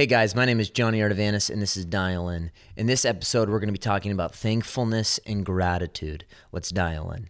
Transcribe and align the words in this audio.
Hey 0.00 0.06
guys, 0.06 0.34
my 0.34 0.46
name 0.46 0.60
is 0.60 0.70
Johnny 0.70 1.00
Artavanis 1.00 1.50
and 1.50 1.60
this 1.60 1.76
is 1.76 1.84
Dial 1.84 2.30
In. 2.30 2.50
In 2.74 2.86
this 2.86 3.04
episode, 3.04 3.50
we're 3.50 3.58
going 3.58 3.68
to 3.68 3.72
be 3.72 3.76
talking 3.78 4.12
about 4.12 4.34
thankfulness 4.34 5.20
and 5.26 5.44
gratitude. 5.44 6.24
Let's 6.52 6.70
dial 6.70 7.10
in. 7.10 7.28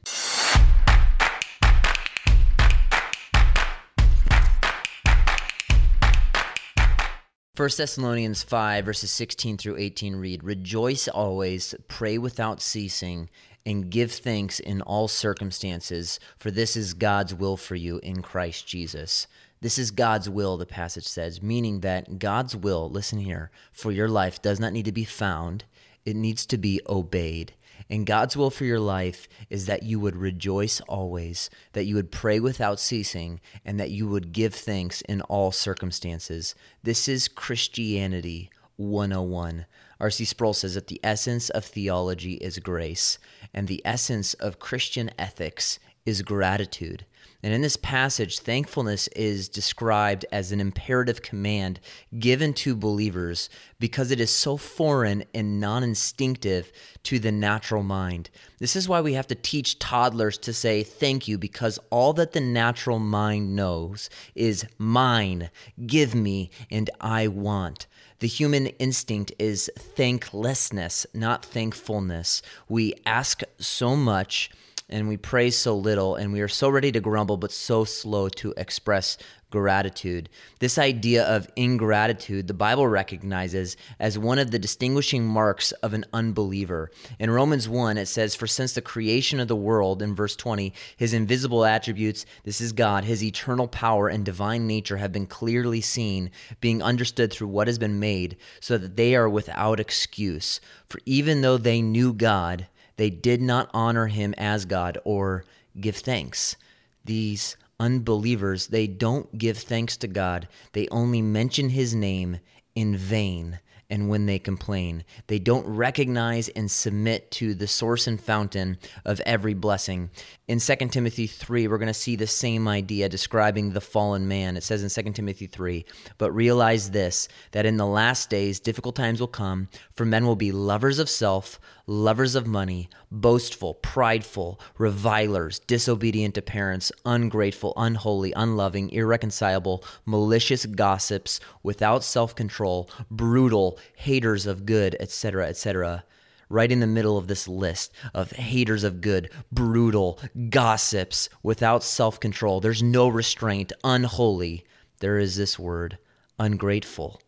First 7.57 7.79
Thessalonians 7.79 8.45
5, 8.45 8.85
verses 8.85 9.11
16 9.11 9.57
through 9.57 9.77
18 9.77 10.15
read 10.15 10.45
Rejoice 10.45 11.09
always, 11.09 11.75
pray 11.89 12.19
without 12.19 12.63
ceasing, 12.63 13.31
and 13.67 13.91
give 13.91 14.13
thanks 14.13 14.61
in 14.61 14.81
all 14.83 15.09
circumstances, 15.09 16.21
for 16.39 16.53
this 16.53 16.77
is 16.77 16.95
God's 16.95 17.35
will 17.35 17.57
for 17.57 17.75
you 17.75 17.99
in 18.05 18.23
Christ 18.23 18.69
Jesus. 18.69 19.27
This 19.63 19.79
is 19.79 19.91
God's 19.91 20.29
will, 20.29 20.57
the 20.57 20.65
passage 20.65 21.07
says, 21.07 21.43
meaning 21.43 21.81
that 21.81 22.19
God's 22.19 22.57
will, 22.57 22.89
listen 22.89 23.19
here, 23.19 23.51
for 23.73 23.93
your 23.93 24.09
life 24.09 24.41
does 24.41 24.59
not 24.59 24.73
need 24.73 24.87
to 24.87 24.93
be 24.93 25.05
found, 25.05 25.65
it 26.07 26.17
needs 26.17 26.47
to 26.47 26.57
be 26.57 26.81
obeyed. 26.89 27.53
And 27.91 28.07
God's 28.07 28.39
will 28.39 28.51
for 28.51 28.65
your 28.65 28.81
life 28.81 29.29
is 29.51 29.67
that 29.67 29.83
you 29.83 30.01
would 30.01 30.17
rejoice 30.17 30.81
always, 30.83 31.51
that 31.73 31.85
you 31.85 31.95
would 31.97 32.11
pray 32.11 32.41
without 32.41 32.81
ceasing, 32.81 33.41
and 33.63 33.79
that 33.79 33.91
you 33.91 34.09
would 34.09 34.33
give 34.33 34.55
thanks 34.55 35.03
in 35.03 35.21
all 35.23 35.53
circumstances. 35.53 36.55
This 36.83 37.07
is 37.07 37.29
Christianity 37.29 38.51
101. 38.77 39.67
R.C. 40.01 40.25
Sproul 40.25 40.55
says 40.55 40.75
that 40.75 40.87
the 40.87 41.01
essence 41.05 41.51
of 41.51 41.67
theology 41.67 42.35
is 42.35 42.59
grace, 42.61 43.19
and 43.53 43.69
the 43.69 43.83
essence 43.85 44.33
of 44.35 44.59
Christian 44.59 45.11
ethics 45.19 45.79
is 46.07 46.23
gratitude. 46.23 47.05
And 47.43 47.55
in 47.55 47.63
this 47.63 47.77
passage, 47.77 48.41
thankfulness 48.41 49.09
is 49.09 49.49
described 49.49 50.27
as 50.31 50.53
an 50.53 50.61
imperative 50.61 51.23
command 51.23 51.81
given 52.19 52.53
to 52.55 52.77
believers 52.77 53.49
because 53.79 54.11
it 54.11 54.21
is 54.21 54.31
so 54.31 54.59
foreign 54.59 55.25
and 55.33 55.59
non 55.59 55.83
instinctive 55.83 56.71
to 57.05 57.19
the 57.19 57.33
natural 57.33 57.83
mind. 57.83 58.29
This 58.59 58.77
is 58.77 58.89
why 58.91 59.01
we 59.01 59.15
have 59.15 59.27
to 59.29 59.35
teach 59.35 59.79
toddlers 59.79 60.37
to 60.39 60.53
say 60.53 60.83
thank 60.83 61.29
you 61.29 61.39
because 61.39 61.79
all 61.89 62.13
that 62.15 62.33
the 62.33 62.41
natural 62.41 62.99
mind 62.99 63.57
knows 63.57 64.11
is 64.35 64.67
mine, 64.77 65.51
give 65.87 66.15
me, 66.15 66.51
and 66.71 66.91
I 67.01 67.27
want. 67.27 67.87
The 68.19 68.29
human 68.29 68.67
instinct 68.67 69.33
is 69.39 69.71
thanklessness, 69.79 71.07
not 71.15 71.43
thankfulness. 71.43 72.43
We 72.69 72.95
ask 73.07 73.41
so 73.59 73.97
much 73.97 74.51
and 74.91 75.09
we 75.09 75.17
praise 75.17 75.57
so 75.57 75.77
little, 75.77 76.17
and 76.17 76.33
we 76.33 76.41
are 76.41 76.49
so 76.49 76.69
ready 76.69 76.93
to 76.93 77.01
grumble, 77.01 77.37
but 77.37 77.53
so 77.53 77.85
slow 77.85 78.29
to 78.29 78.53
express 78.57 79.17
gratitude. 79.51 80.29
This 80.61 80.79
idea 80.79 81.25
of 81.25 81.51
ingratitude, 81.57 82.47
the 82.47 82.55
Bible 82.55 82.87
recognizes 82.87 83.77
as 83.99 84.19
one 84.19 84.39
of 84.39 84.51
the 84.51 84.59
distinguishing 84.59 85.27
marks 85.27 85.73
of 85.73 85.93
an 85.93 86.05
unbeliever. 86.13 86.91
In 87.19 87.31
Romans 87.31 87.69
1, 87.69 87.99
it 87.99 88.07
says, 88.07 88.35
For 88.35 88.47
since 88.47 88.73
the 88.73 88.81
creation 88.81 89.41
of 89.41 89.49
the 89.49 89.57
world, 89.57 90.03
in 90.03 90.15
verse 90.15 90.37
20, 90.37 90.73
his 90.97 91.13
invisible 91.13 91.65
attributes, 91.65 92.25
this 92.45 92.61
is 92.61 92.73
God, 92.73 93.05
his 93.05 93.23
eternal 93.23 93.69
power 93.69 94.09
and 94.09 94.25
divine 94.25 94.67
nature 94.67 94.99
have 94.99 95.13
been 95.13 95.27
clearly 95.27 95.81
seen, 95.81 96.31
being 96.61 96.83
understood 96.83 97.33
through 97.33 97.49
what 97.49 97.67
has 97.67 97.79
been 97.79 97.99
made, 97.99 98.37
so 98.61 98.79
that 98.79 98.97
they 98.97 99.15
are 99.15 99.29
without 99.29 99.81
excuse. 99.81 100.61
For 100.89 101.01
even 101.05 101.41
though 101.41 101.59
they 101.59 101.83
knew 101.83 102.13
God, 102.13 102.67
they 103.01 103.09
did 103.09 103.41
not 103.41 103.71
honor 103.73 104.09
him 104.09 104.35
as 104.37 104.67
God 104.67 104.99
or 105.05 105.47
give 105.81 105.97
thanks. 105.97 106.57
These 107.03 107.57
unbelievers, 107.79 108.67
they 108.67 108.87
don't 108.87 109.39
give 109.39 109.57
thanks 109.57 109.97
to 109.97 110.07
God. 110.07 110.49
They 110.75 110.87
only 110.89 111.23
mention 111.23 111.71
his 111.71 111.95
name 111.95 112.41
in 112.75 112.99
vain 112.99 113.59
and 113.91 114.09
when 114.09 114.27
they 114.27 114.39
complain. 114.39 115.05
They 115.27 115.39
don't 115.39 115.67
recognize 115.67 116.49
and 116.49 116.71
submit 116.71 117.31
to 117.33 117.55
the 117.55 117.67
source 117.67 118.07
and 118.07 118.21
fountain 118.21 118.79
of 119.05 119.21
every 119.27 119.55
blessing. 119.55 120.11
In 120.49 120.61
2 120.61 120.77
Timothy 120.89 121.27
3, 121.27 121.69
we're 121.69 121.79
going 121.79 121.87
to 121.87 121.95
see 121.95 122.17
the 122.17 122.27
same 122.27 122.69
idea 122.69 123.09
describing 123.09 123.73
the 123.73 123.81
fallen 123.81 124.29
man. 124.29 124.57
It 124.57 124.63
says 124.63 124.83
in 124.83 125.05
2 125.05 125.13
Timothy 125.13 125.47
3, 125.47 125.85
but 126.19 126.33
realize 126.33 126.91
this, 126.91 127.29
that 127.53 127.67
in 127.67 127.77
the 127.77 127.87
last 127.87 128.31
days 128.31 128.61
difficult 128.61 128.97
times 128.97 129.21
will 129.21 129.29
come, 129.29 129.69
for 129.95 130.05
men 130.05 130.27
will 130.27 130.37
be 130.37 130.53
lovers 130.53 130.99
of 130.99 131.09
self, 131.09 131.61
lovers 131.91 132.37
of 132.37 132.47
money, 132.47 132.89
boastful, 133.11 133.75
prideful, 133.75 134.61
revilers, 134.79 135.59
disobedient 135.59 136.37
to 136.37 136.43
parents, 136.43 136.93
ungrateful, 137.05 137.73
unholy, 137.77 138.33
unloving, 138.37 138.89
irreconcilable, 138.91 139.85
malicious 140.07 140.67
gossips, 140.67 141.41
without 141.65 142.05
self 142.05 142.35
control, 142.35 142.89
brutal, 143.11 143.77
haters 143.97 144.47
of 144.47 144.67
good, 144.67 144.97
etc., 145.01 145.47
etc. 145.49 146.05
Right 146.49 146.71
in 146.71 146.81
the 146.81 146.87
middle 146.87 147.17
of 147.17 147.29
this 147.29 147.47
list 147.47 147.93
of 148.13 148.33
haters 148.33 148.83
of 148.83 149.01
good, 149.01 149.31
brutal, 149.53 150.19
gossips, 150.49 151.29
without 151.43 151.83
self 151.83 152.19
control, 152.19 152.61
there's 152.61 152.83
no 152.83 153.09
restraint, 153.09 153.73
unholy, 153.85 154.65
there 155.01 155.19
is 155.19 155.37
this 155.37 155.59
word, 155.59 155.99
ungrateful. 156.39 157.21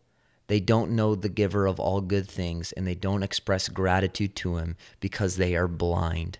They 0.47 0.59
don't 0.59 0.91
know 0.91 1.15
the 1.15 1.29
giver 1.29 1.65
of 1.65 1.79
all 1.79 2.01
good 2.01 2.29
things 2.29 2.71
and 2.73 2.85
they 2.85 2.95
don't 2.95 3.23
express 3.23 3.69
gratitude 3.69 4.35
to 4.37 4.57
him 4.57 4.75
because 4.99 5.37
they 5.37 5.55
are 5.55 5.67
blind. 5.67 6.37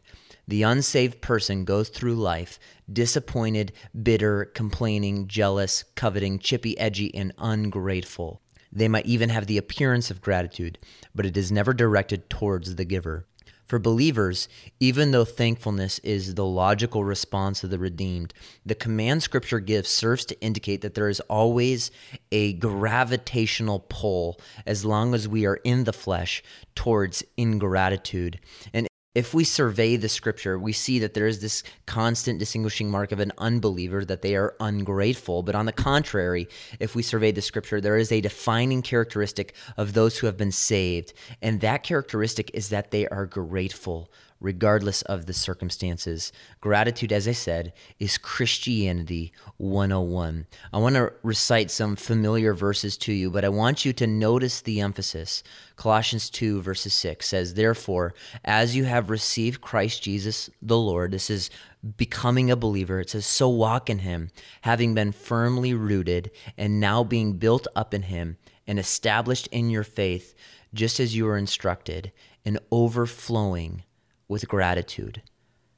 The 0.47 0.63
unsaved 0.63 1.21
person 1.21 1.65
goes 1.65 1.89
through 1.89 2.15
life 2.15 2.59
disappointed, 2.91 3.71
bitter, 4.03 4.45
complaining, 4.45 5.27
jealous, 5.27 5.83
coveting, 5.95 6.37
chippy, 6.37 6.77
edgy, 6.77 7.15
and 7.15 7.31
ungrateful. 7.39 8.42
They 8.75 8.87
might 8.87 9.05
even 9.05 9.29
have 9.29 9.47
the 9.47 9.57
appearance 9.57 10.09
of 10.09 10.21
gratitude, 10.21 10.79
but 11.13 11.25
it 11.25 11.37
is 11.37 11.51
never 11.51 11.73
directed 11.73 12.29
towards 12.29 12.75
the 12.75 12.85
giver. 12.85 13.25
For 13.67 13.79
believers, 13.79 14.49
even 14.79 15.11
though 15.11 15.25
thankfulness 15.25 15.99
is 15.99 16.35
the 16.35 16.45
logical 16.45 17.03
response 17.03 17.63
of 17.63 17.69
the 17.69 17.79
redeemed, 17.79 18.33
the 18.65 18.75
command 18.75 19.23
scripture 19.23 19.59
gives 19.59 19.89
serves 19.89 20.25
to 20.25 20.41
indicate 20.41 20.81
that 20.81 20.95
there 20.95 21.07
is 21.07 21.21
always 21.21 21.89
a 22.31 22.53
gravitational 22.53 23.85
pull 23.89 24.39
as 24.65 24.83
long 24.83 25.13
as 25.13 25.27
we 25.27 25.45
are 25.45 25.59
in 25.63 25.85
the 25.85 25.93
flesh 25.93 26.43
towards 26.75 27.23
ingratitude. 27.37 28.39
And 28.73 28.87
if 29.15 29.33
we 29.33 29.43
survey 29.43 29.95
the 29.95 30.09
scripture, 30.09 30.57
we 30.57 30.73
see 30.73 30.99
that 30.99 31.13
there 31.13 31.27
is 31.27 31.39
this 31.39 31.63
constant 31.85 32.39
distinguishing 32.39 32.89
mark 32.89 33.11
of 33.11 33.19
an 33.19 33.31
unbeliever, 33.37 34.03
that 34.05 34.23
they 34.23 34.35
are 34.35 34.55
ungrateful. 34.59 35.43
But 35.43 35.55
on 35.55 35.65
the 35.65 35.71
contrary, 35.71 36.47
if 36.79 36.95
we 36.95 37.03
survey 37.03 37.31
the 37.31 37.41
scripture, 37.41 37.79
there 37.79 37.97
is 37.97 38.11
a 38.11 38.21
defining 38.21 38.81
characteristic 38.81 39.53
of 39.77 39.93
those 39.93 40.17
who 40.17 40.27
have 40.27 40.37
been 40.37 40.51
saved. 40.51 41.13
And 41.41 41.61
that 41.61 41.83
characteristic 41.83 42.49
is 42.53 42.69
that 42.69 42.91
they 42.91 43.07
are 43.07 43.27
grateful 43.27 44.09
regardless 44.43 45.01
of 45.03 45.25
the 45.25 45.33
circumstances. 45.33 46.33
Gratitude, 46.59 47.13
as 47.13 47.27
I 47.27 47.31
said, 47.31 47.73
is 47.97 48.17
Christianity 48.17 49.31
101. 49.57 50.45
I 50.71 50.77
want 50.77 50.95
to 50.95 51.13
recite 51.23 51.71
some 51.71 51.95
familiar 51.95 52.53
verses 52.53 52.97
to 52.97 53.13
you, 53.13 53.31
but 53.31 53.45
I 53.45 53.49
want 53.49 53.85
you 53.85 53.93
to 53.93 54.05
notice 54.05 54.59
the 54.61 54.81
emphasis. 54.81 55.43
Colossians 55.77 56.29
2, 56.29 56.61
verses 56.61 56.93
6 56.93 57.25
says, 57.25 57.53
Therefore, 57.53 58.13
as 58.43 58.75
you 58.75 58.83
have 58.83 59.09
received 59.09 59.61
Christ 59.61 60.03
Jesus 60.03 60.49
the 60.61 60.77
Lord, 60.77 61.11
this 61.11 61.29
is 61.29 61.49
becoming 61.95 62.51
a 62.51 62.57
believer. 62.57 62.99
It 62.99 63.11
says, 63.11 63.25
So 63.25 63.47
walk 63.47 63.89
in 63.89 63.99
him, 63.99 64.29
having 64.61 64.93
been 64.93 65.13
firmly 65.13 65.73
rooted 65.73 66.31
and 66.57 66.81
now 66.81 67.05
being 67.05 67.37
built 67.37 67.65
up 67.77 67.93
in 67.93 68.03
him 68.03 68.37
and 68.67 68.77
established 68.77 69.47
in 69.47 69.69
your 69.69 69.83
faith, 69.85 70.35
just 70.73 70.99
as 70.99 71.15
you 71.15 71.23
were 71.23 71.37
instructed, 71.37 72.11
and 72.43 72.59
overflowing 72.71 73.83
with 74.27 74.47
gratitude. 74.47 75.21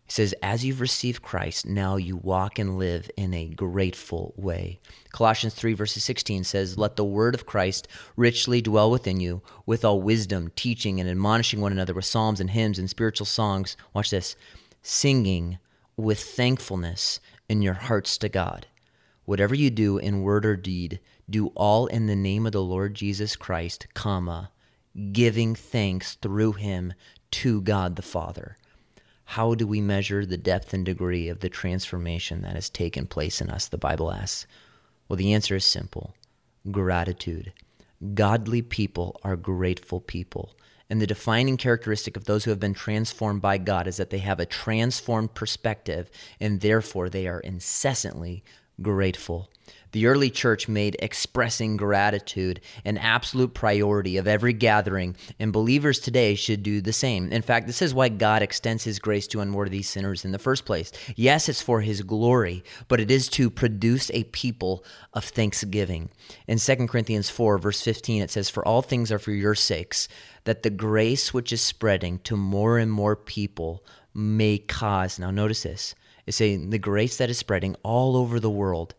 He 0.06 0.11
says, 0.11 0.35
As 0.41 0.63
you've 0.63 0.81
received 0.81 1.23
Christ, 1.23 1.66
now 1.66 1.95
you 1.95 2.16
walk 2.16 2.59
and 2.59 2.78
live 2.78 3.09
in 3.17 3.33
a 3.33 3.47
grateful 3.47 4.33
way. 4.38 4.79
Colossians 5.11 5.56
3, 5.56 5.73
verses 5.73 6.03
16 6.03 6.44
says, 6.44 6.78
Let 6.78 6.95
the 6.95 7.03
word 7.03 7.34
of 7.34 7.47
Christ 7.47 7.88
richly 8.16 8.61
dwell 8.61 8.91
within 8.91 9.19
you, 9.19 9.41
with 9.66 9.84
all 9.84 9.99
wisdom, 9.99 10.52
teaching 10.55 10.99
and 10.99 11.09
admonishing 11.09 11.59
one 11.59 11.72
another 11.72 11.93
with 11.93 12.05
psalms 12.05 12.40
and 12.40 12.52
hymns 12.52 12.78
and 12.78 12.90
spiritual 12.90 13.25
songs. 13.25 13.75
Watch 13.93 14.11
this 14.11 14.35
singing 14.84 15.58
with 15.97 16.19
thankfulness 16.19 17.19
in 17.49 17.64
your 17.64 17.73
hearts 17.73 18.17
to 18.19 18.29
God. 18.29 18.67
Whatever 19.25 19.55
you 19.55 19.72
do 19.72 19.97
in 19.97 20.22
word 20.22 20.46
or 20.46 20.55
deed, 20.55 20.99
do 21.28 21.47
all 21.55 21.87
in 21.87 22.05
the 22.05 22.16
name 22.16 22.46
of 22.46 22.52
the 22.52 22.61
Lord 22.61 22.93
Jesus 22.93 23.35
Christ, 23.35 23.87
comma, 23.96 24.52
giving 25.11 25.55
thanks 25.55 26.15
through 26.15 26.53
him 26.53 26.93
to 27.31 27.61
God 27.61 27.95
the 27.95 28.01
Father. 28.01 28.57
How 29.29 29.55
do 29.55 29.65
we 29.65 29.81
measure 29.81 30.25
the 30.25 30.37
depth 30.37 30.73
and 30.73 30.85
degree 30.85 31.27
of 31.27 31.39
the 31.39 31.49
transformation 31.49 32.41
that 32.41 32.55
has 32.55 32.69
taken 32.69 33.07
place 33.07 33.41
in 33.41 33.49
us? 33.49 33.67
The 33.67 33.77
Bible 33.77 34.11
asks. 34.11 34.45
Well, 35.07 35.17
the 35.17 35.33
answer 35.33 35.55
is 35.55 35.65
simple 35.65 36.15
gratitude. 36.71 37.53
Godly 38.13 38.61
people 38.61 39.19
are 39.23 39.35
grateful 39.35 39.99
people. 39.99 40.55
And 40.89 41.01
the 41.01 41.07
defining 41.07 41.57
characteristic 41.57 42.15
of 42.15 42.25
those 42.25 42.43
who 42.43 42.51
have 42.51 42.59
been 42.59 42.73
transformed 42.73 43.41
by 43.41 43.57
God 43.57 43.87
is 43.87 43.97
that 43.97 44.11
they 44.11 44.19
have 44.19 44.39
a 44.39 44.45
transformed 44.45 45.33
perspective, 45.33 46.11
and 46.39 46.61
therefore 46.61 47.09
they 47.09 47.27
are 47.27 47.39
incessantly 47.39 48.43
grateful. 48.81 49.49
The 49.95 50.07
early 50.07 50.29
church 50.29 50.67
made 50.67 50.97
expressing 50.99 51.77
gratitude 51.77 52.59
an 52.83 52.97
absolute 52.97 53.53
priority 53.53 54.17
of 54.17 54.27
every 54.27 54.51
gathering, 54.51 55.16
and 55.39 55.53
believers 55.53 55.99
today 55.99 56.35
should 56.35 56.63
do 56.63 56.81
the 56.81 56.91
same. 56.91 57.31
In 57.31 57.41
fact, 57.41 57.66
this 57.66 57.81
is 57.81 57.93
why 57.93 58.09
God 58.09 58.41
extends 58.41 58.83
his 58.83 58.99
grace 58.99 59.25
to 59.27 59.39
unworthy 59.39 59.81
sinners 59.81 60.25
in 60.25 60.33
the 60.33 60.37
first 60.37 60.66
place. 60.66 60.91
Yes, 61.16 61.47
it's 61.47 61.61
for 61.61 61.79
his 61.79 62.01
glory, 62.01 62.61
but 62.89 62.99
it 62.99 63.09
is 63.09 63.29
to 63.29 63.49
produce 63.49 64.11
a 64.13 64.25
people 64.25 64.83
of 65.13 65.23
thanksgiving. 65.23 66.09
In 66.45 66.59
2 66.59 66.87
Corinthians 66.87 67.29
4, 67.29 67.57
verse 67.57 67.81
15, 67.81 68.21
it 68.21 68.31
says, 68.31 68.49
For 68.49 68.67
all 68.67 68.81
things 68.81 69.13
are 69.13 69.19
for 69.19 69.31
your 69.31 69.55
sakes, 69.55 70.09
that 70.43 70.63
the 70.63 70.69
grace 70.69 71.33
which 71.33 71.53
is 71.53 71.61
spreading 71.61 72.19
to 72.25 72.35
more 72.35 72.78
and 72.78 72.91
more 72.91 73.16
people 73.16 73.85
may 74.13 74.57
cause, 74.57 75.19
now 75.19 75.31
notice 75.31 75.63
this, 75.63 75.95
it's 76.25 76.37
saying 76.37 76.69
the 76.69 76.79
grace 76.79 77.17
that 77.17 77.29
is 77.29 77.37
spreading 77.37 77.75
all 77.83 78.17
over 78.17 78.39
the 78.39 78.49
world 78.49 78.95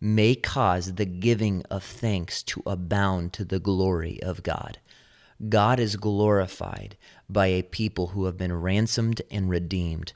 may 0.00 0.34
cause 0.34 0.94
the 0.94 1.04
giving 1.04 1.62
of 1.70 1.82
thanks 1.82 2.42
to 2.44 2.62
abound 2.66 3.32
to 3.32 3.44
the 3.44 3.58
glory 3.58 4.22
of 4.22 4.42
God. 4.42 4.78
God 5.48 5.78
is 5.78 5.96
glorified 5.96 6.96
by 7.28 7.46
a 7.46 7.62
people 7.62 8.08
who 8.08 8.24
have 8.24 8.36
been 8.36 8.52
ransomed 8.52 9.22
and 9.30 9.48
redeemed 9.48 10.12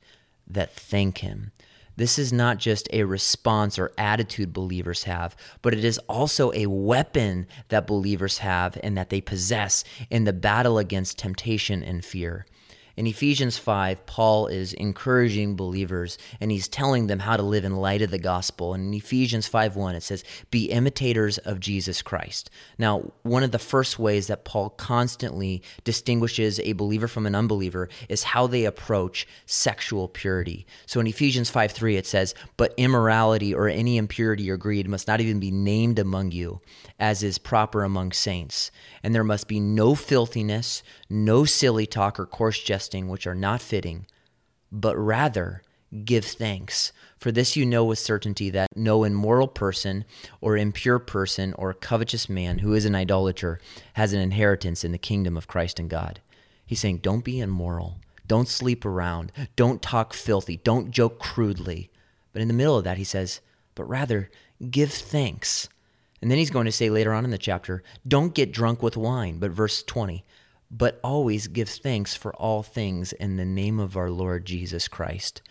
that 0.47 0.73
thank 0.73 1.19
Him. 1.19 1.53
This 1.97 2.19
is 2.19 2.33
not 2.33 2.59
just 2.59 2.89
a 2.93 3.05
response 3.05 3.79
or 3.79 3.93
attitude 3.99 4.53
believers 4.53 5.05
have, 5.05 5.37
but 5.61 5.75
it 5.75 5.85
is 5.85 5.99
also 6.09 6.53
a 6.53 6.67
weapon 6.67 7.47
that 7.69 7.87
believers 7.87 8.39
have 8.39 8.79
and 8.83 8.97
that 8.97 9.11
they 9.11 9.21
possess 9.21 9.85
in 10.11 10.25
the 10.25 10.33
battle 10.33 10.79
against 10.79 11.19
temptation 11.19 11.83
and 11.83 12.05
fear. 12.05 12.47
In 12.95 13.07
Ephesians 13.07 13.57
5, 13.57 14.05
Paul 14.05 14.49
is 14.49 14.75
encouraging 14.75 15.57
believers 15.57 16.19
and 16.41 16.51
he's 16.51 16.69
telling 16.69 17.07
them 17.07 17.21
how 17.21 17.39
to 17.39 17.43
live 17.43 17.65
in 17.65 17.77
light 17.77 18.03
of 18.03 18.11
the 18.11 18.19
gospel. 18.19 18.75
And 18.75 18.89
in 18.89 18.95
Ephesians 18.95 19.49
5:1 19.49 19.95
it 19.95 20.03
says, 20.03 20.23
"Be 20.51 20.67
imitators 20.67 21.39
of 21.39 21.59
Jesus 21.59 22.03
Christ." 22.03 22.51
Now, 22.79 23.13
one 23.23 23.43
of 23.43 23.51
the 23.51 23.59
first 23.59 23.99
ways 23.99 24.27
that 24.27 24.45
Paul 24.45 24.71
constantly 24.71 25.63
distinguishes 25.85 26.61
a 26.61 26.75
believer 26.75 27.09
from 27.09 27.25
an 27.25 27.35
unbeliever 27.35 27.89
is 28.11 28.25
how 28.25 28.47
they 28.47 28.67
approach 28.67 29.27
sexual 29.47 30.07
purity. 30.07 30.67
So 30.85 31.01
in 31.01 31.07
Ephesians 31.07 31.49
5:3 31.49 31.97
it 31.97 32.07
says, 32.07 32.35
"But 32.59 32.75
immorality 32.77 33.55
or 33.55 33.69
any 33.69 33.97
impurity 33.97 34.51
or 34.51 34.59
greed 34.59 34.87
must 34.87 35.09
not 35.09 35.21
even 35.21 35.41
be 35.41 35.51
named 35.51 35.99
among 35.99 36.33
you, 36.33 36.61
as 36.99 37.23
is 37.23 37.39
proper 37.39 37.85
among 37.85 38.13
saints. 38.13 38.71
And 39.03 39.15
there 39.15 39.25
must 39.25 39.49
be 39.49 39.61
no 39.61 39.95
filthiness, 39.95 40.83
no 41.09 41.45
silly 41.45 41.87
talk 41.87 42.21
or 42.21 42.27
coarse 42.27 42.61
which 42.91 43.27
are 43.27 43.35
not 43.35 43.61
fitting, 43.61 44.07
but 44.71 44.97
rather 44.97 45.63
give 46.05 46.25
thanks. 46.25 46.93
For 47.19 47.31
this 47.31 47.57
you 47.57 47.67
know 47.67 47.85
with 47.85 47.99
certainty 47.99 48.51
that 48.51 48.69
no 48.75 49.05
immoral 49.05 49.49
person, 49.49 50.05
or 50.41 50.57
impure 50.57 50.99
person, 50.99 51.53
or 51.55 51.75
covetous 51.75 52.29
man 52.29 52.59
who 52.59 52.75
is 52.75 52.85
an 52.85 52.95
idolater 52.95 53.61
has 53.95 54.13
an 54.13 54.21
inheritance 54.21 54.85
in 54.85 54.93
the 54.93 54.99
kingdom 54.99 55.37
of 55.37 55.49
Christ 55.49 55.79
and 55.79 55.91
God. 55.91 56.21
He's 56.65 56.81
saying, 56.81 56.99
don't 56.99 57.25
be 57.25 57.41
immoral. 57.41 57.99
Don't 58.27 58.49
sleep 58.49 58.85
around. 58.85 59.31
Don't 59.57 59.83
talk 59.83 60.15
filthy. 60.15 60.57
Don't 60.57 60.91
joke 60.91 61.19
crudely. 61.19 61.91
But 62.33 62.41
in 62.41 62.49
the 62.49 62.55
middle 62.55 62.79
of 62.79 62.85
that, 62.85 62.97
he 62.97 63.05
says, 63.05 63.41
but 63.75 63.85
rather 63.85 64.31
give 64.71 64.93
thanks. 64.93 65.69
And 66.23 66.31
then 66.31 66.39
he's 66.39 66.51
going 66.51 66.67
to 66.67 66.73
say 66.73 66.89
later 66.89 67.13
on 67.13 67.25
in 67.25 67.31
the 67.31 67.39
chapter, 67.39 67.83
don't 68.07 68.35
get 68.35 68.53
drunk 68.53 68.83
with 68.83 68.97
wine. 68.97 69.39
But 69.39 69.51
verse 69.51 69.83
20, 69.83 70.25
but 70.73 70.99
always 71.05 71.49
give 71.49 71.69
thanks 71.69 72.15
for 72.15 72.35
all 72.35 72.63
things 72.63 73.13
in 73.13 73.37
the 73.37 73.45
name 73.45 73.79
of 73.79 73.97
our 73.97 74.11
Lord 74.11 74.47
Jesus 74.47 74.89
Christ. 74.89 75.43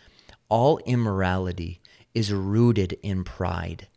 All 0.49 0.79
immorality 0.79 1.79
is 2.15 2.33
rooted 2.33 2.97
in 3.03 3.23
pride. 3.23 3.87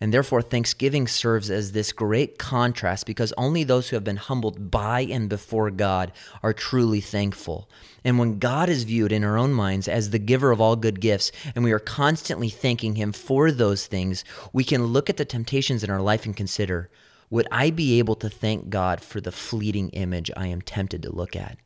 And 0.00 0.12
therefore, 0.12 0.42
thanksgiving 0.42 1.06
serves 1.06 1.48
as 1.48 1.70
this 1.70 1.92
great 1.92 2.36
contrast 2.36 3.06
because 3.06 3.32
only 3.38 3.62
those 3.62 3.88
who 3.88 3.94
have 3.94 4.02
been 4.02 4.16
humbled 4.16 4.68
by 4.68 5.02
and 5.02 5.28
before 5.28 5.70
God 5.70 6.10
are 6.42 6.52
truly 6.52 7.00
thankful. 7.00 7.70
And 8.02 8.18
when 8.18 8.40
God 8.40 8.68
is 8.68 8.82
viewed 8.82 9.12
in 9.12 9.22
our 9.22 9.38
own 9.38 9.52
minds 9.52 9.86
as 9.86 10.10
the 10.10 10.18
giver 10.18 10.50
of 10.50 10.60
all 10.60 10.74
good 10.74 11.00
gifts, 11.00 11.30
and 11.54 11.62
we 11.62 11.70
are 11.70 11.78
constantly 11.78 12.48
thanking 12.48 12.96
Him 12.96 13.12
for 13.12 13.52
those 13.52 13.86
things, 13.86 14.24
we 14.52 14.64
can 14.64 14.86
look 14.86 15.08
at 15.08 15.18
the 15.18 15.24
temptations 15.24 15.84
in 15.84 15.90
our 15.90 16.02
life 16.02 16.26
and 16.26 16.36
consider 16.36 16.90
would 17.32 17.48
I 17.50 17.70
be 17.70 17.98
able 17.98 18.14
to 18.16 18.28
thank 18.28 18.68
God 18.68 19.00
for 19.00 19.18
the 19.18 19.32
fleeting 19.32 19.88
image 19.90 20.30
I 20.36 20.48
am 20.48 20.60
tempted 20.60 21.02
to 21.02 21.10
look 21.10 21.34
at, 21.34 21.56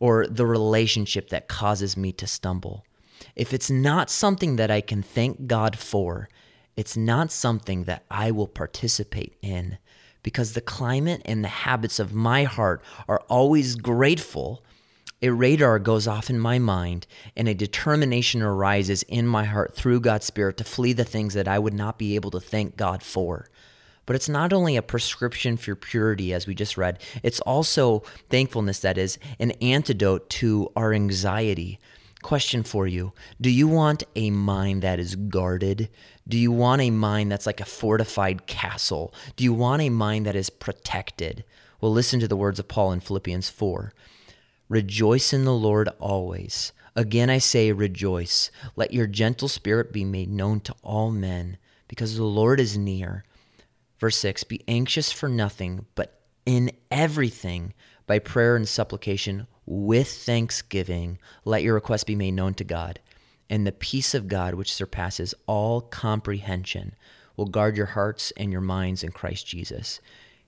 or 0.00 0.26
the 0.26 0.44
relationship 0.44 1.28
that 1.28 1.46
causes 1.46 1.96
me 1.96 2.10
to 2.14 2.26
stumble? 2.26 2.84
If 3.36 3.54
it's 3.54 3.70
not 3.70 4.10
something 4.10 4.56
that 4.56 4.72
I 4.72 4.80
can 4.80 5.04
thank 5.04 5.46
God 5.46 5.78
for, 5.78 6.28
it's 6.76 6.96
not 6.96 7.30
something 7.30 7.84
that 7.84 8.04
I 8.10 8.32
will 8.32 8.48
participate 8.48 9.36
in 9.40 9.78
because 10.24 10.54
the 10.54 10.60
climate 10.60 11.22
and 11.24 11.44
the 11.44 11.48
habits 11.48 12.00
of 12.00 12.12
my 12.12 12.42
heart 12.42 12.82
are 13.06 13.22
always 13.28 13.76
grateful. 13.76 14.64
A 15.22 15.30
radar 15.30 15.78
goes 15.78 16.08
off 16.08 16.28
in 16.28 16.40
my 16.40 16.58
mind, 16.58 17.06
and 17.36 17.46
a 17.46 17.54
determination 17.54 18.42
arises 18.42 19.04
in 19.04 19.28
my 19.28 19.44
heart 19.44 19.76
through 19.76 20.00
God's 20.00 20.26
Spirit 20.26 20.56
to 20.56 20.64
flee 20.64 20.92
the 20.92 21.04
things 21.04 21.34
that 21.34 21.46
I 21.46 21.60
would 21.60 21.72
not 21.72 22.00
be 22.00 22.16
able 22.16 22.32
to 22.32 22.40
thank 22.40 22.76
God 22.76 23.00
for. 23.00 23.46
But 24.06 24.16
it's 24.16 24.28
not 24.28 24.52
only 24.52 24.76
a 24.76 24.82
prescription 24.82 25.56
for 25.56 25.74
purity, 25.74 26.32
as 26.32 26.46
we 26.46 26.54
just 26.54 26.76
read, 26.76 27.00
it's 27.22 27.40
also 27.40 28.00
thankfulness 28.28 28.80
that 28.80 28.98
is 28.98 29.18
an 29.38 29.52
antidote 29.52 30.28
to 30.30 30.70
our 30.76 30.92
anxiety. 30.92 31.78
Question 32.22 32.62
for 32.62 32.86
you 32.86 33.12
Do 33.40 33.50
you 33.50 33.68
want 33.68 34.02
a 34.16 34.30
mind 34.30 34.82
that 34.82 34.98
is 34.98 35.14
guarded? 35.14 35.90
Do 36.26 36.38
you 36.38 36.50
want 36.52 36.80
a 36.80 36.90
mind 36.90 37.30
that's 37.30 37.46
like 37.46 37.60
a 37.60 37.66
fortified 37.66 38.46
castle? 38.46 39.12
Do 39.36 39.44
you 39.44 39.52
want 39.52 39.82
a 39.82 39.90
mind 39.90 40.26
that 40.26 40.36
is 40.36 40.48
protected? 40.48 41.44
Well, 41.80 41.92
listen 41.92 42.20
to 42.20 42.28
the 42.28 42.36
words 42.36 42.58
of 42.58 42.66
Paul 42.66 42.92
in 42.92 43.00
Philippians 43.00 43.50
4 43.50 43.92
Rejoice 44.70 45.34
in 45.34 45.44
the 45.44 45.52
Lord 45.52 45.90
always. 46.00 46.72
Again, 46.96 47.28
I 47.28 47.38
say, 47.38 47.72
rejoice. 47.72 48.50
Let 48.74 48.94
your 48.94 49.06
gentle 49.06 49.48
spirit 49.48 49.92
be 49.92 50.04
made 50.04 50.30
known 50.30 50.60
to 50.60 50.74
all 50.82 51.10
men, 51.10 51.58
because 51.88 52.16
the 52.16 52.24
Lord 52.24 52.58
is 52.58 52.78
near. 52.78 53.24
Verse 53.98 54.16
6 54.16 54.44
Be 54.44 54.62
anxious 54.68 55.12
for 55.12 55.28
nothing, 55.28 55.86
but 55.94 56.20
in 56.46 56.70
everything, 56.90 57.74
by 58.06 58.18
prayer 58.18 58.56
and 58.56 58.68
supplication, 58.68 59.46
with 59.66 60.08
thanksgiving, 60.08 61.18
let 61.44 61.62
your 61.62 61.74
requests 61.74 62.04
be 62.04 62.14
made 62.14 62.32
known 62.32 62.54
to 62.54 62.64
God. 62.64 63.00
And 63.48 63.66
the 63.66 63.72
peace 63.72 64.14
of 64.14 64.28
God, 64.28 64.54
which 64.54 64.72
surpasses 64.72 65.34
all 65.46 65.80
comprehension, 65.80 66.94
will 67.36 67.46
guard 67.46 67.76
your 67.76 67.86
hearts 67.86 68.32
and 68.36 68.52
your 68.52 68.60
minds 68.60 69.02
in 69.02 69.12
Christ 69.12 69.46
Jesus. 69.46 70.00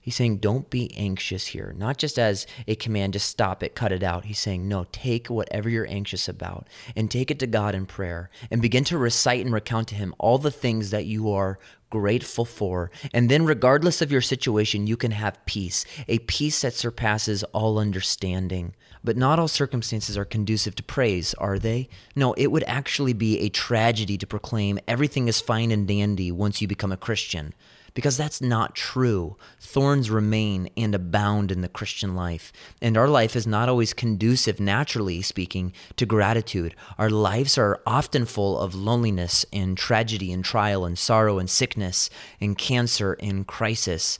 He's 0.07 0.15
saying, 0.15 0.37
don't 0.37 0.69
be 0.69 0.95
anxious 0.95 1.47
here, 1.47 1.75
not 1.77 1.97
just 1.97 2.17
as 2.17 2.47
a 2.65 2.75
command, 2.75 3.11
just 3.11 3.27
stop 3.27 3.61
it, 3.61 3.75
cut 3.75 3.91
it 3.91 4.03
out. 4.03 4.23
He's 4.23 4.39
saying, 4.39 4.65
no, 4.65 4.85
take 4.93 5.27
whatever 5.27 5.67
you're 5.67 5.85
anxious 5.85 6.29
about 6.29 6.65
and 6.95 7.11
take 7.11 7.29
it 7.29 7.39
to 7.39 7.45
God 7.45 7.75
in 7.75 7.85
prayer 7.85 8.29
and 8.49 8.61
begin 8.61 8.85
to 8.85 8.97
recite 8.97 9.43
and 9.43 9.53
recount 9.53 9.89
to 9.89 9.95
Him 9.95 10.15
all 10.17 10.37
the 10.37 10.49
things 10.49 10.91
that 10.91 11.07
you 11.07 11.29
are 11.31 11.59
grateful 11.89 12.45
for. 12.45 12.89
And 13.13 13.29
then, 13.29 13.43
regardless 13.43 14.01
of 14.01 14.09
your 14.09 14.21
situation, 14.21 14.87
you 14.87 14.95
can 14.95 15.11
have 15.11 15.45
peace, 15.45 15.83
a 16.07 16.19
peace 16.19 16.61
that 16.61 16.73
surpasses 16.73 17.43
all 17.51 17.77
understanding. 17.77 18.75
But 19.03 19.17
not 19.17 19.39
all 19.39 19.49
circumstances 19.49 20.17
are 20.17 20.23
conducive 20.23 20.75
to 20.75 20.83
praise, 20.83 21.33
are 21.33 21.59
they? 21.59 21.89
No, 22.15 22.31
it 22.35 22.47
would 22.47 22.63
actually 22.63 23.11
be 23.11 23.39
a 23.39 23.49
tragedy 23.49 24.17
to 24.19 24.25
proclaim 24.25 24.79
everything 24.87 25.27
is 25.27 25.41
fine 25.41 25.69
and 25.69 25.85
dandy 25.85 26.31
once 26.31 26.61
you 26.61 26.67
become 26.69 26.93
a 26.93 26.97
Christian 26.97 27.53
because 27.97 28.15
that's 28.15 28.43
not 28.43 28.75
true. 28.75 29.35
Thorns 29.59 30.11
remain 30.11 30.69
and 30.77 30.93
abound 30.93 31.51
in 31.51 31.61
the 31.61 31.67
Christian 31.67 32.15
life, 32.15 32.53
and 32.79 32.95
our 32.95 33.07
life 33.07 33.35
is 33.35 33.47
not 33.47 33.69
always 33.69 33.91
conducive, 33.91 34.59
naturally 34.59 35.23
speaking, 35.23 35.73
to 35.95 36.05
gratitude. 36.05 36.75
Our 36.99 37.09
lives 37.09 37.57
are 37.57 37.81
often 37.87 38.27
full 38.27 38.59
of 38.59 38.75
loneliness 38.75 39.47
and 39.51 39.75
tragedy 39.75 40.31
and 40.31 40.45
trial 40.45 40.85
and 40.85 40.95
sorrow 40.95 41.39
and 41.39 41.49
sickness 41.49 42.11
and 42.39 42.55
cancer 42.55 43.13
and 43.19 43.47
crisis. 43.47 44.19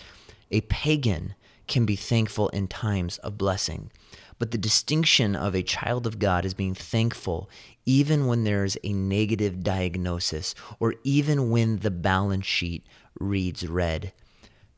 A 0.49 0.61
pagan 0.61 1.35
can 1.67 1.85
be 1.85 1.95
thankful 1.95 2.49
in 2.49 2.67
times 2.67 3.19
of 3.19 3.37
blessing. 3.37 3.91
But 4.39 4.51
the 4.51 4.57
distinction 4.57 5.35
of 5.35 5.55
a 5.55 5.63
child 5.63 6.05
of 6.05 6.19
God 6.19 6.45
is 6.45 6.53
being 6.53 6.75
thankful 6.75 7.49
even 7.85 8.27
when 8.27 8.43
there's 8.43 8.77
a 8.83 8.93
negative 8.93 9.63
diagnosis 9.63 10.53
or 10.79 10.95
even 11.03 11.49
when 11.49 11.77
the 11.77 11.91
balance 11.91 12.45
sheet 12.45 12.85
reads 13.19 13.67
red. 13.67 14.11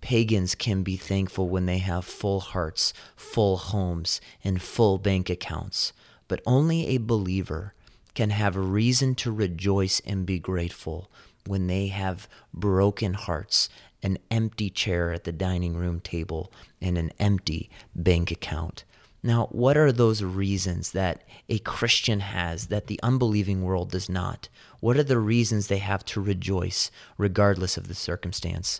Pagans 0.01 0.55
can 0.55 0.83
be 0.83 0.95
thankful 0.95 1.49
when 1.49 1.65
they 1.65 1.79
have 1.79 2.05
full 2.05 2.39
hearts, 2.39 2.93
full 3.15 3.57
homes, 3.57 4.21
and 4.43 4.61
full 4.61 4.97
bank 4.97 5.29
accounts, 5.29 5.91
but 6.27 6.41
only 6.45 6.87
a 6.87 6.97
believer 6.97 7.73
can 8.13 8.29
have 8.29 8.55
reason 8.55 9.15
to 9.15 9.31
rejoice 9.31 9.99
and 10.05 10.25
be 10.25 10.39
grateful 10.39 11.11
when 11.45 11.67
they 11.67 11.87
have 11.87 12.29
broken 12.53 13.13
hearts, 13.13 13.69
an 14.03 14.17
empty 14.29 14.69
chair 14.69 15.11
at 15.11 15.23
the 15.25 15.31
dining 15.31 15.75
room 15.75 15.99
table, 15.99 16.51
and 16.79 16.97
an 16.97 17.11
empty 17.19 17.69
bank 17.95 18.31
account. 18.31 18.83
Now, 19.21 19.47
what 19.51 19.75
are 19.75 19.91
those 19.91 20.23
reasons 20.23 20.91
that 20.91 21.23
a 21.49 21.59
Christian 21.59 22.21
has 22.21 22.67
that 22.67 22.87
the 22.87 22.99
unbelieving 23.03 23.63
world 23.63 23.91
does 23.91 24.09
not? 24.09 24.47
What 24.79 24.97
are 24.97 25.03
the 25.03 25.19
reasons 25.19 25.67
they 25.67 25.79
have 25.79 26.05
to 26.05 26.21
rejoice 26.21 26.89
regardless 27.17 27.75
of 27.75 27.87
the 27.87 27.95
circumstance? 27.95 28.79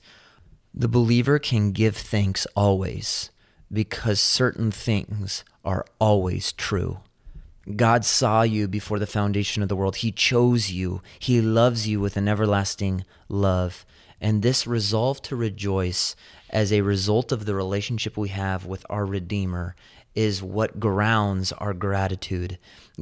The 0.74 0.88
believer 0.88 1.40
can 1.40 1.72
give 1.72 1.98
thanks 1.98 2.48
always 2.56 3.32
because 3.72 4.22
certain 4.22 4.72
things 4.72 5.44
are 5.66 5.86
always 6.00 6.54
true. 6.54 7.00
God 7.76 8.06
saw 8.06 8.42
you 8.42 8.68
before 8.68 8.98
the 8.98 9.06
foundation 9.06 9.62
of 9.62 9.70
the 9.70 9.76
world. 9.76 9.98
He 9.98 10.12
chose 10.12 10.72
you. 10.72 11.02
He 11.20 11.42
loves 11.42 11.88
you 11.88 12.00
with 12.00 12.18
an 12.18 12.28
everlasting 12.28 13.04
love. 13.28 13.86
And 14.22 14.42
this 14.42 14.66
resolve 14.66 15.22
to 15.24 15.36
rejoice 15.36 16.16
as 16.50 16.72
a 16.72 16.82
result 16.82 17.32
of 17.32 17.46
the 17.46 17.56
relationship 17.56 18.18
we 18.18 18.30
have 18.30 18.66
with 18.66 18.86
our 18.90 19.06
Redeemer 19.06 19.76
is 20.16 20.42
what 20.42 20.80
grounds 20.80 21.52
our 21.54 21.74
gratitude. 21.74 22.58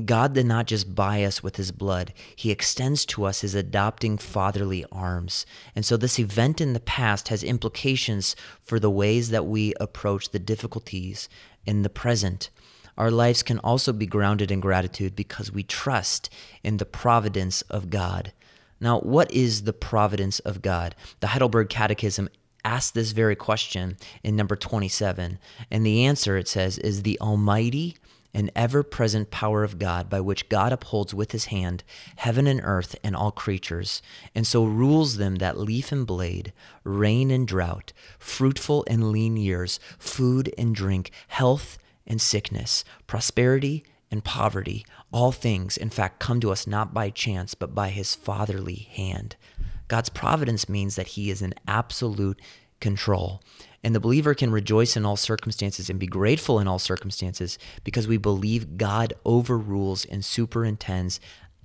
God 0.06 0.34
did 0.34 0.46
not 0.46 0.68
just 0.68 0.94
buy 0.94 1.24
us 1.24 1.42
with 1.42 1.56
his 1.56 1.72
blood, 1.72 2.13
he 2.36 2.51
extends 2.51 3.06
to 3.08 3.25
us 3.25 3.42
his 3.42 3.56
adopting 3.56 4.18
fatherly 4.18 4.86
arms. 4.92 5.46
And 5.75 5.86
so 5.86 5.98
this 5.98 6.20
event 6.20 6.62
in 6.62 6.74
the 6.74 6.80
past 6.80 7.30
has 7.30 7.44
implications 7.44 8.36
for 8.63 8.80
the 8.80 8.92
ways 8.92 9.30
that 9.30 9.46
we 9.46 9.74
approach 9.80 10.30
the 10.30 10.39
difficulties 10.39 11.30
in 11.66 11.82
the 11.82 11.89
present. 11.89 12.50
Our 12.98 13.12
lives 13.12 13.44
can 13.44 13.60
also 13.60 13.94
be 13.94 14.08
grounded 14.08 14.51
in 14.51 14.60
gratitude 14.60 15.16
because 15.16 15.51
we 15.51 15.63
trust 15.63 16.30
in 16.63 16.77
the 16.77 16.86
providence 16.86 17.62
of 17.63 17.89
God. 17.89 18.34
Now, 18.80 19.00
what 19.00 19.32
is 19.32 19.63
the 19.63 19.74
providence 19.74 20.39
of 20.39 20.62
God? 20.62 20.96
The 21.20 21.27
Heidelberg 21.27 21.70
Catechism 21.70 22.30
asks 22.68 22.92
this 22.92 23.14
very 23.14 23.36
question 23.36 23.96
in 24.24 24.36
number 24.36 24.58
27. 24.58 25.40
And 25.72 25.86
the 25.86 26.04
answer, 26.04 26.36
it 26.38 26.50
says, 26.50 26.78
is 26.78 27.04
the 27.04 27.20
almighty 27.22 27.96
and 28.34 28.52
ever 28.56 28.84
present 28.84 29.32
power 29.32 29.64
of 29.64 29.80
God 29.80 30.10
by 30.10 30.20
which 30.20 30.50
God 30.50 30.74
upholds 30.74 31.14
with 31.14 31.32
his 31.32 31.46
hand 31.46 31.84
heaven 32.18 32.46
and 32.46 32.60
earth 32.62 32.96
and 33.04 33.16
all 33.16 33.32
creatures, 33.32 34.02
and 34.36 34.46
so 34.46 34.66
rules 34.66 35.16
them 35.16 35.36
that 35.38 35.58
leaf 35.58 35.94
and 35.94 36.06
blade, 36.06 36.52
rain 36.84 37.32
and 37.32 37.48
drought, 37.48 37.94
fruitful 38.20 38.84
and 38.88 39.12
lean 39.12 39.38
years, 39.38 39.80
food 39.98 40.54
and 40.58 40.76
drink, 40.76 41.10
health 41.30 41.78
and 42.06 42.22
sickness, 42.22 42.84
prosperity 43.08 43.86
and 44.12 44.24
poverty, 44.24 44.86
all 45.12 45.32
things, 45.32 45.78
in 45.78 45.90
fact, 45.90 46.20
come 46.20 46.40
to 46.42 46.52
us 46.52 46.68
not 46.68 46.94
by 46.94 47.10
chance, 47.10 47.56
but 47.56 47.74
by 47.74 47.90
his 47.90 48.14
fatherly 48.14 48.88
hand. 48.92 49.38
God's 49.88 50.10
providence 50.10 50.67
means 50.67 50.96
that 50.96 51.10
he 51.10 51.29
is 51.29 51.41
in 51.41 51.53
absolute 51.67 52.41
control. 52.79 53.41
And 53.84 53.96
the 53.96 54.00
believer 54.00 54.34
can 54.34 54.51
rejoice 54.51 54.98
in 54.98 55.06
all 55.06 55.15
circumstances 55.15 55.89
and 55.89 56.00
be 56.00 56.08
grateful 56.08 56.60
in 56.60 56.67
all 56.67 56.79
circumstances 56.79 57.58
because 57.84 58.08
we 58.08 58.17
believe 58.17 58.77
God 58.77 59.13
overrules 59.25 60.03
and 60.06 60.25
superintends 60.25 61.20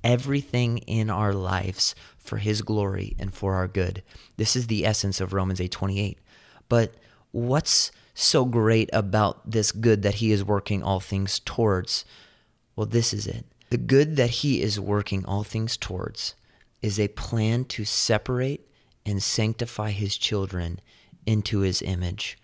everything 0.04 0.78
in 0.78 1.10
our 1.10 1.32
lives 1.32 1.94
for 2.18 2.38
his 2.38 2.62
glory 2.62 3.16
and 3.18 3.32
for 3.34 3.54
our 3.54 3.68
good. 3.68 4.02
This 4.36 4.56
is 4.56 4.66
the 4.66 4.86
essence 4.86 5.20
of 5.20 5.32
Romans 5.32 5.60
8:28. 5.60 6.18
But 6.68 6.94
what's 7.30 7.90
so 8.14 8.44
great 8.44 8.90
about 8.92 9.50
this 9.50 9.72
good 9.72 10.02
that 10.02 10.16
he 10.16 10.32
is 10.32 10.44
working 10.44 10.82
all 10.82 11.00
things 11.00 11.40
towards? 11.40 12.04
Well, 12.76 12.86
this 12.86 13.12
is 13.12 13.26
it. 13.26 13.46
The 13.70 13.78
good 13.78 14.16
that 14.16 14.30
he 14.30 14.60
is 14.60 14.78
working 14.78 15.24
all 15.24 15.44
things 15.44 15.76
towards 15.76 16.34
is 16.82 16.98
a 16.98 17.08
plan 17.08 17.64
to 17.64 17.84
separate 17.84 18.68
and 19.06 19.22
sanctify 19.22 19.90
his 19.90 20.16
children 20.16 20.80
into 21.26 21.60
his 21.60 21.80
image. 21.82 22.38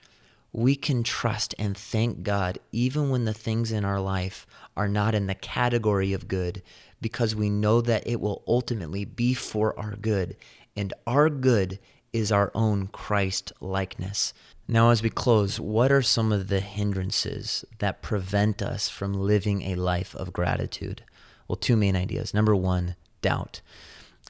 We 0.53 0.77
can 0.77 1.03
trust 1.03 1.55
and 1.59 1.77
thank 1.77 2.23
God 2.23 2.59
even 2.73 3.11
when 3.11 3.25
the 3.25 3.35
things 3.35 3.71
in 3.71 3.85
our 3.85 4.01
life 4.01 4.47
are 4.77 4.89
not 4.89 5.15
in 5.15 5.27
the 5.27 5.35
category 5.35 6.13
of 6.13 6.29
good 6.29 6.63
because 7.01 7.35
we 7.35 7.51
know 7.51 7.81
that 7.81 8.07
it 8.07 8.21
will 8.21 8.43
ultimately 8.47 9.05
be 9.05 9.35
for 9.35 9.79
our 9.79 9.97
good. 9.97 10.37
And 10.77 10.95
our 11.07 11.29
good 11.29 11.79
is 12.13 12.33
our 12.33 12.51
own 12.55 12.87
Christ 12.87 13.53
likeness. 13.61 14.33
Now, 14.67 14.91
as 14.91 15.03
we 15.03 15.11
close, 15.11 15.59
what 15.59 15.91
are 15.93 16.03
some 16.03 16.33
of 16.33 16.49
the 16.49 16.61
hindrances 16.61 17.65
that 17.79 18.03
prevent 18.03 18.63
us 18.63 18.89
from 18.89 19.15
living 19.15 19.63
a 19.63 19.75
life 19.77 20.15
of 20.15 20.33
gratitude? 20.33 21.03
Well, 21.47 21.57
two 21.57 21.77
main 21.77 21.97
ideas. 21.97 22.35
Number 22.35 22.55
one, 22.55 22.97
doubt. 23.23 23.61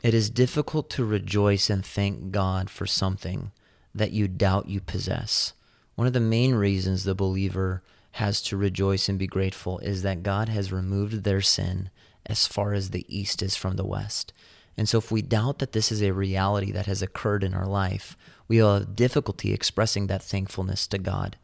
It 0.02 0.14
is 0.14 0.30
difficult 0.30 0.90
to 0.90 1.04
rejoice 1.04 1.68
and 1.68 1.84
thank 1.84 2.30
God 2.30 2.70
for 2.70 2.86
something 2.86 3.50
that 3.92 4.12
you 4.12 4.28
doubt 4.28 4.68
you 4.68 4.80
possess. 4.80 5.54
One 5.96 6.06
of 6.06 6.12
the 6.12 6.20
main 6.20 6.54
reasons 6.54 7.02
the 7.02 7.16
believer 7.16 7.82
has 8.12 8.40
to 8.42 8.56
rejoice 8.56 9.08
and 9.08 9.18
be 9.18 9.26
grateful 9.26 9.80
is 9.80 10.02
that 10.02 10.22
God 10.22 10.48
has 10.48 10.72
removed 10.72 11.24
their 11.24 11.40
sin 11.40 11.90
as 12.24 12.46
far 12.46 12.74
as 12.74 12.90
the 12.90 13.06
east 13.08 13.42
is 13.42 13.56
from 13.56 13.74
the 13.74 13.86
west. 13.86 14.32
And 14.76 14.88
so, 14.88 14.98
if 14.98 15.10
we 15.10 15.22
doubt 15.22 15.58
that 15.58 15.72
this 15.72 15.90
is 15.90 16.00
a 16.00 16.12
reality 16.12 16.70
that 16.70 16.86
has 16.86 17.02
occurred 17.02 17.42
in 17.42 17.52
our 17.52 17.66
life, 17.66 18.16
we 18.46 18.62
will 18.62 18.78
have 18.78 18.94
difficulty 18.94 19.52
expressing 19.52 20.06
that 20.06 20.22
thankfulness 20.22 20.86
to 20.88 20.98
God 20.98 21.36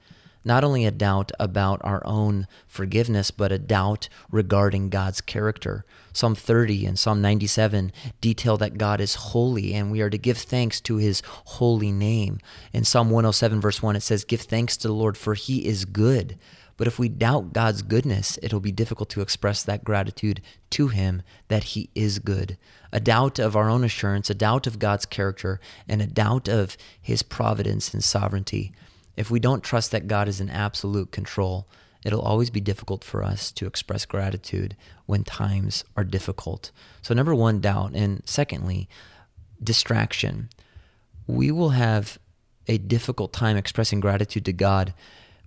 not 0.45 0.65
only 0.65 0.85
a 0.85 0.91
doubt 0.91 1.33
about 1.41 1.81
our 1.85 2.03
own 2.05 2.47
forgiveness, 2.67 3.31
but 3.31 3.53
a 3.53 3.59
doubt 3.59 4.09
regarding 4.31 4.91
God's 4.91 5.21
character. 5.21 5.85
Psalm 6.13 6.35
30 6.35 6.87
and 6.87 6.99
Psalm 6.99 7.21
97 7.21 7.93
detail 8.21 8.57
that 8.59 8.79
God 8.79 9.01
is 9.01 9.15
holy 9.15 9.75
and 9.75 9.91
we 9.91 10.01
are 10.01 10.11
to 10.11 10.19
give 10.19 10.39
thanks 10.39 10.81
to 10.83 10.97
his 10.97 11.23
holy 11.27 11.91
name. 11.91 12.39
In 12.73 12.85
Psalm 12.85 13.11
107, 13.11 13.61
verse 13.61 13.83
1, 13.83 13.97
it 13.97 14.03
says, 14.03 14.25
Give 14.25 14.41
thanks 14.41 14.77
to 14.79 14.89
the 14.89 14.95
Lord, 14.95 15.17
for 15.17 15.35
he 15.35 15.67
is 15.67 15.85
good. 15.85 16.39
But 16.77 16.87
if 16.89 16.99
we 16.99 17.09
doubt 17.09 17.53
God's 17.53 17.83
goodness, 17.83 18.39
it'll 18.43 18.61
be 18.61 18.73
difficult 18.73 19.09
to 19.11 19.21
express 19.21 19.63
that 19.63 19.85
gratitude 19.85 20.41
to 20.71 20.89
Him 20.89 21.23
that 21.49 21.65
He 21.65 21.91
is 21.95 22.19
good. 22.19 22.59
A 22.93 23.01
doubt 23.01 23.39
of 23.39 23.55
our 23.55 23.71
own 23.71 23.85
assurance, 23.85 24.29
a 24.29 24.35
doubt 24.35 24.67
of 24.67 24.79
God's 24.79 25.07
character, 25.07 25.61
and 25.89 26.03
a 26.03 26.07
doubt 26.07 26.49
of 26.49 26.77
His 27.01 27.23
providence 27.23 27.95
and 27.95 28.03
sovereignty. 28.03 28.73
If 29.17 29.31
we 29.31 29.41
don't 29.41 29.63
trust 29.63 29.91
that 29.93 30.07
God 30.07 30.29
is 30.29 30.41
in 30.41 30.51
absolute 30.51 31.11
control, 31.11 31.69
it'll 32.05 32.21
always 32.21 32.51
be 32.51 32.61
difficult 32.61 33.05
for 33.05 33.23
us 33.23 33.51
to 33.53 33.67
express 33.67 34.05
gratitude 34.05 34.77
when 35.07 35.25
times 35.25 35.85
are 35.97 36.05
difficult. 36.05 36.71
So, 37.03 37.15
number 37.15 37.35
one, 37.35 37.61
doubt. 37.61 37.93
And 37.95 38.23
secondly, 38.25 38.89
distraction. 39.63 40.51
We 41.27 41.51
will 41.51 41.71
have 41.71 42.19
a 42.67 42.79
difficult 42.79 43.33
time 43.33 43.57
expressing 43.57 44.01
gratitude 44.01 44.45
to 44.47 44.53
God 44.53 44.95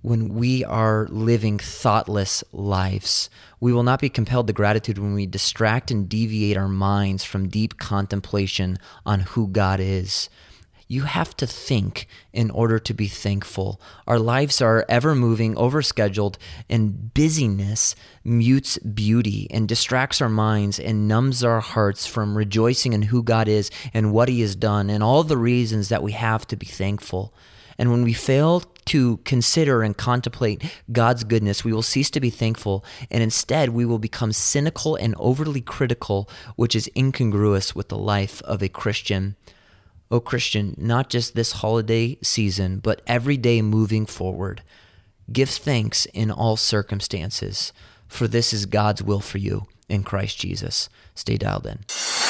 when 0.02 0.36
we 0.36 0.64
are 0.64 1.08
living 1.10 1.60
thoughtless 1.60 2.44
lives. 2.52 3.30
We 3.60 3.74
will 3.74 3.84
not 3.84 4.00
be 4.00 4.10
compelled 4.10 4.48
to 4.48 4.54
gratitude 4.54 4.98
when 4.98 5.14
we 5.14 5.26
distract 5.26 5.92
and 5.92 6.08
deviate 6.08 6.58
our 6.58 6.68
minds 6.68 7.24
from 7.24 7.50
deep 7.50 7.78
contemplation 7.78 8.78
on 9.06 9.22
who 9.22 9.48
God 9.48 9.80
is. 9.80 10.30
You 10.90 11.02
have 11.02 11.36
to 11.38 11.48
think 11.48 12.08
in 12.32 12.50
order 12.50 12.80
to 12.80 12.94
be 12.94 13.08
thankful. 13.08 13.82
Our 14.08 14.20
lives 14.20 14.62
are 14.62 14.86
ever 14.88 15.14
moving, 15.16 15.56
overscheduled, 15.56 16.38
and 16.70 17.14
busyness 17.14 17.94
mutes 18.24 18.78
beauty 18.78 19.48
and 19.52 19.68
distracts 19.68 20.22
our 20.22 20.30
minds 20.30 20.80
and 20.80 21.08
numbs 21.08 21.44
our 21.44 21.60
hearts 21.60 22.06
from 22.06 22.38
rejoicing 22.38 22.94
in 22.94 23.02
who 23.04 23.22
God 23.22 23.50
is 23.50 23.70
and 23.94 24.14
what 24.14 24.30
He 24.30 24.40
has 24.42 24.56
done 24.56 24.90
and 24.90 25.04
all 25.04 25.24
the 25.24 25.38
reasons 25.38 25.90
that 25.90 26.04
we 26.04 26.14
have 26.14 26.48
to 26.48 26.56
be 26.56 26.66
thankful. 26.66 27.34
And 27.78 27.92
when 27.92 28.04
we 28.04 28.14
fail 28.14 28.62
to 28.86 29.18
consider 29.18 29.84
and 29.84 29.96
contemplate 29.96 30.64
God's 30.92 31.26
goodness, 31.26 31.66
we 31.66 31.74
will 31.74 31.84
cease 31.84 32.10
to 32.12 32.22
be 32.22 32.30
thankful, 32.30 32.86
and 33.12 33.22
instead 33.22 33.70
we 33.70 33.86
will 33.86 34.00
become 34.00 34.32
cynical 34.32 34.96
and 34.96 35.14
overly 35.20 35.62
critical, 35.62 36.30
which 36.56 36.76
is 36.76 36.90
incongruous 36.96 37.76
with 37.76 37.90
the 37.90 37.98
life 37.98 38.42
of 38.44 38.64
a 38.64 38.70
Christian. 38.70 39.36
O 40.10 40.20
Christian, 40.20 40.74
not 40.78 41.10
just 41.10 41.36
this 41.36 41.54
holiday 41.54 42.18
season, 42.22 42.80
but 42.80 43.02
every 43.08 43.38
day 43.38 43.62
moving 43.62 44.06
forward. 44.06 44.64
Give 45.32 45.50
thanks 45.50 46.06
in 46.08 46.32
all 46.32 46.56
circumstances, 46.56 47.74
for 48.08 48.28
this 48.28 48.54
is 48.54 48.66
God's 48.66 49.04
will 49.04 49.20
for 49.20 49.38
you 49.38 49.68
in 49.90 50.04
Christ 50.04 50.40
Jesus. 50.40 50.90
Stay 51.16 51.38
dialed 51.38 51.66
in. 51.66 52.27